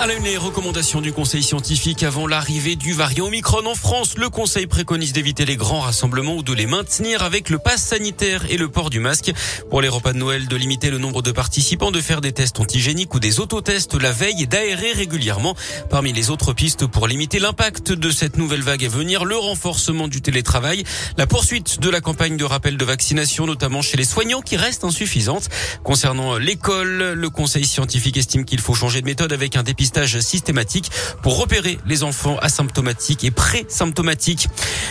À 0.00 0.06
la 0.06 0.14
une, 0.14 0.22
les 0.22 0.36
recommandations 0.36 1.00
du 1.00 1.12
Conseil 1.12 1.42
scientifique 1.42 2.04
avant 2.04 2.28
l'arrivée 2.28 2.76
du 2.76 2.92
variant 2.92 3.26
Omicron 3.26 3.66
en 3.66 3.74
France. 3.74 4.16
Le 4.16 4.28
Conseil 4.28 4.68
préconise 4.68 5.12
d'éviter 5.12 5.44
les 5.44 5.56
grands 5.56 5.80
rassemblements 5.80 6.36
ou 6.36 6.44
de 6.44 6.52
les 6.52 6.66
maintenir 6.66 7.24
avec 7.24 7.50
le 7.50 7.58
pass 7.58 7.82
sanitaire 7.82 8.44
et 8.48 8.56
le 8.56 8.68
port 8.68 8.90
du 8.90 9.00
masque. 9.00 9.32
Pour 9.70 9.80
les 9.80 9.88
repas 9.88 10.12
de 10.12 10.18
Noël, 10.18 10.46
de 10.46 10.54
limiter 10.54 10.90
le 10.90 10.98
nombre 10.98 11.20
de 11.20 11.32
participants, 11.32 11.90
de 11.90 12.00
faire 12.00 12.20
des 12.20 12.30
tests 12.30 12.60
antigéniques 12.60 13.12
ou 13.12 13.18
des 13.18 13.40
autotests 13.40 13.94
la 13.94 14.12
veille 14.12 14.40
et 14.40 14.46
d'aérer 14.46 14.92
régulièrement. 14.92 15.56
Parmi 15.90 16.12
les 16.12 16.30
autres 16.30 16.52
pistes 16.52 16.86
pour 16.86 17.08
limiter 17.08 17.40
l'impact 17.40 17.90
de 17.90 18.10
cette 18.12 18.38
nouvelle 18.38 18.62
vague 18.62 18.84
à 18.84 18.88
venir, 18.88 19.24
le 19.24 19.36
renforcement 19.36 20.06
du 20.06 20.20
télétravail, 20.20 20.84
la 21.16 21.26
poursuite 21.26 21.80
de 21.80 21.90
la 21.90 22.00
campagne 22.00 22.36
de 22.36 22.44
rappel 22.44 22.76
de 22.76 22.84
vaccination, 22.84 23.46
notamment 23.46 23.82
chez 23.82 23.96
les 23.96 24.04
soignants 24.04 24.42
qui 24.42 24.56
reste 24.56 24.84
insuffisante. 24.84 25.48
Concernant 25.82 26.38
l'école, 26.38 27.14
le 27.14 27.30
Conseil 27.30 27.66
scientifique 27.66 28.16
estime 28.16 28.44
qu'il 28.44 28.60
faut 28.60 28.74
changer 28.74 29.00
de 29.00 29.06
méthode 29.06 29.32
avec 29.32 29.56
un 29.56 29.64
dépistage 29.64 29.87
systématique 30.20 30.90
pour 31.22 31.38
repérer 31.38 31.78
les 31.86 32.02
enfants 32.02 32.38
asymptomatiques 32.38 33.24
et 33.24 33.30
pré-symptomatiques. 33.30 34.48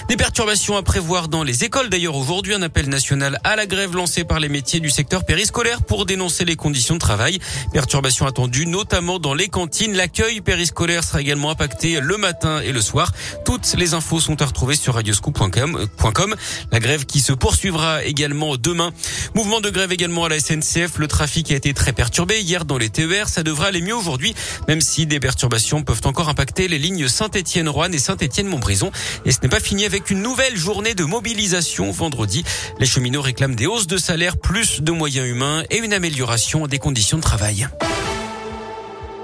Des 0.10 0.18
perturbations 0.18 0.78
à 0.78 0.84
prévoir 0.84 1.28
dans 1.28 1.44
les 1.44 1.64
écoles. 1.64 1.90
D'ailleurs, 1.90 2.16
aujourd'hui, 2.16 2.54
un 2.54 2.62
appel 2.62 2.90
national 2.90 3.40
à 3.44 3.56
la 3.56 3.66
grève 3.66 3.96
lancé 3.96 4.24
par 4.24 4.40
les 4.40 4.50
métiers 4.50 4.80
du 4.80 4.90
secteur 4.90 5.26
périscolaire 5.26 5.84
pour 5.84 6.06
dénoncer 6.06 6.46
les 6.46 6.56
conditions 6.56 6.96
de 6.96 7.00
travail. 7.00 7.40
Perturbations 7.74 8.26
attendues 8.26 8.66
notamment 8.68 9.20
dans 9.20 9.34
les 9.34 9.48
cantines. 9.48 9.94
L'accueil 9.94 10.42
périscolaire 10.42 11.04
sera 11.04 11.22
également 11.22 11.52
impacté 11.52 12.00
le 12.00 12.18
matin 12.18 12.62
et 12.62 12.72
le 12.72 12.82
soir. 12.82 13.12
Toutes 13.46 13.76
les 13.78 13.94
infos 13.94 14.20
sont 14.20 14.42
à 14.42 14.46
retrouver 14.46 14.76
sur 14.76 14.96
radioscoop.com. 14.96 16.36
La 16.72 16.80
grève 16.80 17.06
qui 17.06 17.20
se 17.20 17.34
poursuivra 17.34 18.04
également 18.04 18.58
demain. 18.58 18.92
Mouvement 19.36 19.62
de 19.62 19.70
grève 19.70 19.92
également 19.92 20.26
à 20.26 20.30
la 20.30 20.40
SNCF. 20.40 20.98
Le 20.98 21.08
trafic 21.08 21.52
a 21.52 21.56
été 21.56 21.74
très 21.74 21.94
perturbé 21.94 22.42
hier 22.42 22.66
dans 22.66 22.78
les 22.78 22.90
TER. 22.90 23.30
Ça 23.30 23.44
devrait 23.44 23.68
aller 23.68 23.82
mieux 23.82 23.96
aujourd'hui, 23.96 24.34
même 24.68 24.82
des 25.06 25.20
perturbations 25.20 25.84
peuvent 25.84 26.02
encore 26.06 26.30
impacter 26.30 26.68
les 26.68 26.80
lignes 26.80 27.08
Saint-Étienne-Roanne 27.08 27.94
et 27.94 28.00
Saint-Étienne-Montbrison. 28.00 28.92
Et 29.26 29.32
ce 29.32 29.40
n'est 29.44 29.50
pas 29.50 29.60
fini 29.60 29.86
avec 29.86 30.10
une 30.10 30.22
nouvelle 30.22 30.56
journée 30.56 30.96
de 30.96 31.04
mobilisation 31.04 31.92
vendredi. 31.92 32.44
Les 32.80 32.86
cheminots 32.86 33.22
réclament 33.22 33.56
des 33.56 33.68
hausses 33.68 33.88
de 33.88 33.98
salaire, 33.98 34.38
plus 34.38 34.82
de 34.82 34.92
moyens 34.92 35.28
humains 35.28 35.64
et 35.70 35.78
une 35.78 35.94
amélioration 35.94 36.68
des 36.68 36.80
conditions 36.80 37.18
de 37.18 37.24
travail. 37.24 37.68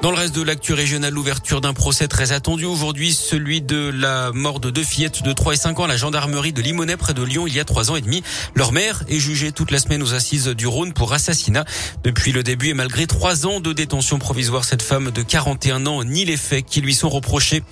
Dans 0.04 0.12
le 0.12 0.18
reste 0.18 0.36
de 0.36 0.42
l'actu 0.42 0.74
régionale, 0.74 1.14
l'ouverture 1.14 1.62
d'un 1.62 1.72
procès 1.72 2.10
très 2.10 2.34
attendu 2.34 2.66
aujourd'hui, 2.66 3.14
celui 3.14 3.62
de 3.62 3.90
la 3.90 4.34
mort 4.34 4.60
de 4.60 4.70
deux 4.70 4.84
fillettes 4.84 5.24
de 5.24 5.32
3 5.32 5.54
et 5.54 5.56
5 5.56 5.80
ans 5.80 5.86
à 5.86 5.88
la 5.88 5.96
gendarmerie 5.96 6.52
de 6.52 6.62
Limonest 6.62 6.98
près 6.98 7.14
de 7.14 7.24
Lyon 7.24 7.48
il 7.48 7.56
y 7.56 7.60
a 7.62 7.64
3 7.64 7.90
ans 7.90 7.96
et 7.96 8.02
demi. 8.02 8.22
Leur 8.54 8.74
mère 8.74 9.04
est 9.08 9.20
jugée 9.20 9.54
toute 9.54 9.72
la 9.72 9.80
semaine 9.80 10.04
aux 10.04 10.14
assises 10.14 10.50
du 10.50 10.68
Rhône 10.68 10.92
pour 10.92 11.14
assassinat. 11.14 11.64
Depuis 12.04 12.34
le 12.34 12.44
début 12.44 12.68
et 12.68 12.74
malgré 12.74 13.08
3 13.08 13.48
ans 13.48 13.62
de 13.62 13.72
détention 13.72 14.20
provisoire, 14.20 14.66
cette 14.66 14.82
femme 14.82 15.10
de 15.10 15.22
41 15.22 15.86
ans 15.86 16.04
nie 16.04 16.26
les 16.26 16.36
faits 16.36 16.66
qui 16.66 16.82
lui 16.82 16.94
sont 16.94 17.08
reprochés. 17.08 17.64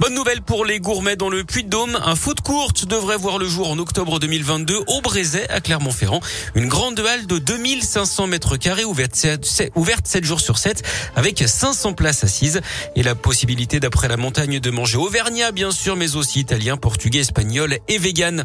Bonne 0.00 0.14
nouvelle 0.14 0.42
pour 0.42 0.66
les 0.66 0.80
gourmets 0.80 1.16
dans 1.16 1.30
le 1.30 1.44
Puy-de-Dôme. 1.44 1.98
Un 2.04 2.14
foot 2.14 2.42
courte 2.42 2.86
devrait 2.86 3.16
voir 3.16 3.38
le 3.38 3.48
jour 3.48 3.70
en 3.70 3.78
octobre 3.78 4.18
2022 4.18 4.80
au 4.86 5.00
Brézet 5.00 5.48
à 5.48 5.62
Clermont-Ferrand. 5.62 6.20
Une 6.54 6.68
grande 6.68 7.00
halle 7.00 7.26
de 7.26 7.38
2500 7.38 8.26
mètres 8.26 8.58
carrés 8.58 8.84
ouverte 8.84 9.14
7, 9.14 9.72
ouverte 9.76 10.06
7 10.06 10.24
jours 10.24 10.40
sur 10.40 10.58
7 10.58 10.82
avec 11.16 11.40
500 11.72 11.92
places 11.92 12.24
assises 12.24 12.60
et 12.96 13.04
la 13.04 13.14
possibilité 13.14 13.78
d'après 13.78 14.08
la 14.08 14.16
montagne 14.16 14.58
de 14.58 14.70
manger 14.70 14.96
auvergnat 14.96 15.52
bien 15.52 15.70
sûr 15.70 15.94
mais 15.94 16.16
aussi 16.16 16.40
italien, 16.40 16.76
portugais, 16.76 17.20
espagnol 17.20 17.78
et 17.86 17.98
vegan. 17.98 18.44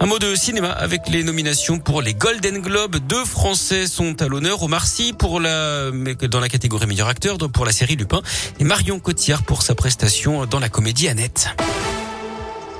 Un 0.00 0.06
mot 0.06 0.18
de 0.18 0.34
cinéma 0.34 0.70
avec 0.70 1.02
les 1.10 1.22
nominations 1.22 1.78
pour 1.78 2.00
les 2.00 2.14
Golden 2.14 2.62
Globes. 2.62 2.96
Deux 2.96 3.26
Français 3.26 3.86
sont 3.86 4.22
à 4.22 4.26
l'honneur. 4.26 4.62
Omar 4.62 4.86
Sy 4.86 5.12
pour 5.12 5.38
la 5.38 5.90
dans 5.90 6.40
la 6.40 6.48
catégorie 6.48 6.86
meilleur 6.86 7.08
acteur 7.08 7.36
pour 7.36 7.66
la 7.66 7.72
série 7.72 7.96
Lupin 7.96 8.22
et 8.58 8.64
Marion 8.64 9.00
Cotillard 9.00 9.42
pour 9.42 9.60
sa 9.60 9.74
prestation 9.74 10.46
dans 10.46 10.58
la 10.58 10.70
comédie 10.70 11.08
Annette. 11.08 11.50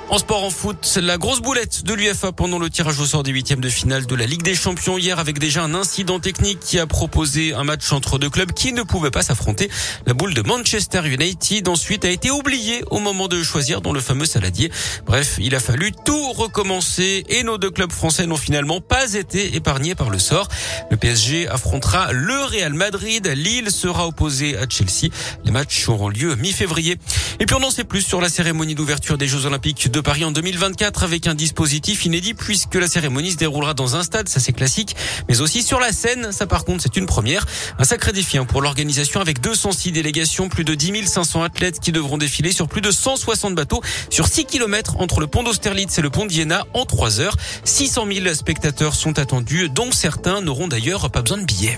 En 0.09 0.17
sport, 0.19 0.43
en 0.43 0.49
foot, 0.49 0.99
la 1.01 1.17
grosse 1.17 1.41
boulette 1.41 1.85
de 1.85 1.93
l'UFA 1.93 2.33
pendant 2.33 2.59
le 2.59 2.69
tirage 2.69 2.99
au 2.99 3.05
sort 3.05 3.23
des 3.23 3.31
huitièmes 3.31 3.61
de 3.61 3.69
finale 3.69 4.05
de 4.05 4.15
la 4.15 4.25
Ligue 4.25 4.43
des 4.43 4.53
Champions 4.53 4.97
hier 4.97 5.17
avec 5.17 5.39
déjà 5.39 5.63
un 5.63 5.73
incident 5.73 6.19
technique 6.19 6.59
qui 6.59 6.77
a 6.77 6.85
proposé 6.85 7.53
un 7.53 7.63
match 7.63 7.91
entre 7.93 8.19
deux 8.19 8.29
clubs 8.29 8.51
qui 8.51 8.73
ne 8.73 8.83
pouvaient 8.83 9.11
pas 9.11 9.23
s'affronter. 9.23 9.71
La 10.05 10.13
boule 10.13 10.33
de 10.33 10.41
Manchester 10.41 11.01
United 11.05 11.67
ensuite 11.67 12.05
a 12.05 12.09
été 12.09 12.29
oubliée 12.29 12.83
au 12.91 12.99
moment 12.99 13.27
de 13.27 13.41
choisir 13.41 13.81
dans 13.81 13.93
le 13.93 14.01
fameux 14.01 14.25
saladier. 14.25 14.71
Bref, 15.05 15.37
il 15.39 15.55
a 15.55 15.59
fallu 15.59 15.91
tout 16.05 16.33
recommencer 16.33 17.23
et 17.29 17.43
nos 17.43 17.57
deux 17.57 17.71
clubs 17.71 17.91
français 17.91 18.27
n'ont 18.27 18.37
finalement 18.37 18.81
pas 18.81 19.13
été 19.13 19.55
épargnés 19.55 19.95
par 19.95 20.09
le 20.09 20.19
sort. 20.19 20.47
Le 20.91 20.97
PSG 20.97 21.47
affrontera 21.47 22.11
le 22.11 22.43
Real 22.43 22.73
Madrid. 22.73 23.25
Lille 23.25 23.71
sera 23.71 24.05
opposé 24.05 24.57
à 24.57 24.65
Chelsea. 24.69 25.11
Les 25.45 25.51
matchs 25.51 25.87
auront 25.87 26.09
lieu 26.09 26.35
mi-février. 26.35 26.97
Et 27.39 27.45
puis 27.45 27.55
on 27.55 27.63
en 27.63 27.71
sait 27.71 27.85
plus 27.85 28.01
sur 28.01 28.21
la 28.21 28.29
cérémonie 28.29 28.75
d'ouverture 28.75 29.17
des 29.17 29.27
Jeux 29.27 29.45
Olympiques 29.45 29.92
de 29.93 30.01
Paris 30.01 30.25
en 30.25 30.31
2024 30.31 31.03
avec 31.03 31.27
un 31.27 31.35
dispositif 31.35 32.03
inédit 32.05 32.33
puisque 32.33 32.73
la 32.73 32.87
cérémonie 32.87 33.31
se 33.31 33.37
déroulera 33.37 33.75
dans 33.75 33.95
un 33.95 34.01
stade, 34.01 34.27
ça 34.27 34.39
c'est 34.39 34.51
classique, 34.51 34.95
mais 35.29 35.39
aussi 35.39 35.61
sur 35.61 35.79
la 35.79 35.91
scène, 35.91 36.31
ça 36.31 36.47
par 36.47 36.65
contre 36.65 36.81
c'est 36.81 36.97
une 36.97 37.05
première. 37.05 37.45
Un 37.77 37.83
sacré 37.83 38.11
défi 38.11 38.39
hein, 38.39 38.45
pour 38.45 38.63
l'organisation 38.63 39.21
avec 39.21 39.39
206 39.39 39.91
délégations, 39.91 40.49
plus 40.49 40.63
de 40.63 40.73
10 40.73 41.05
500 41.05 41.43
athlètes 41.43 41.79
qui 41.79 41.91
devront 41.91 42.17
défiler 42.17 42.51
sur 42.51 42.67
plus 42.67 42.81
de 42.81 42.89
160 42.89 43.53
bateaux 43.53 43.81
sur 44.09 44.27
6 44.27 44.45
km 44.45 44.97
entre 44.97 45.19
le 45.19 45.27
pont 45.27 45.43
d'Austerlitz 45.43 45.95
et 45.99 46.01
le 46.01 46.09
pont 46.09 46.25
d'Iéna 46.25 46.65
en 46.73 46.85
3 46.85 47.19
heures. 47.19 47.35
600 47.63 48.07
000 48.11 48.33
spectateurs 48.33 48.95
sont 48.95 49.19
attendus, 49.19 49.69
dont 49.69 49.91
certains 49.91 50.41
n'auront 50.41 50.67
d'ailleurs 50.67 51.11
pas 51.11 51.21
besoin 51.21 51.37
de 51.37 51.45
billets. 51.45 51.77